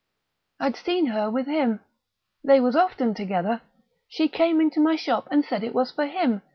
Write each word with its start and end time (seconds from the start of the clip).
"I'd 0.59 0.77
seen 0.77 1.05
her 1.05 1.29
with 1.29 1.45
him... 1.45 1.81
they 2.43 2.59
was 2.59 2.75
often 2.75 3.13
together... 3.13 3.61
she 4.07 4.29
came 4.29 4.59
into 4.59 4.79
my 4.79 4.95
shop 4.95 5.27
and 5.29 5.45
said 5.45 5.63
it 5.63 5.75
was 5.75 5.91
for 5.91 6.07
him 6.07 6.41